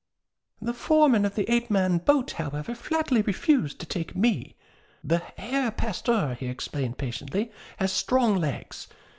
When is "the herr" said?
5.03-5.69